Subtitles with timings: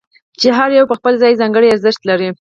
[0.39, 2.29] چې هر یو یې په خپل ځای ځانګړی ارزښت لري.